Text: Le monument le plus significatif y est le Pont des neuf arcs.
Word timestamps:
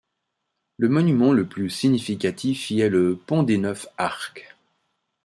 Le 0.77 0.89
monument 0.89 1.31
le 1.31 1.45
plus 1.47 1.69
significatif 1.69 2.71
y 2.71 2.81
est 2.81 2.89
le 2.89 3.15
Pont 3.15 3.43
des 3.43 3.59
neuf 3.59 3.87
arcs. 3.99 4.55